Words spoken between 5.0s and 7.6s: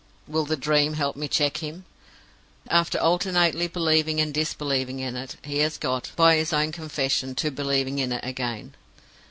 it, he has got, by his own confession, to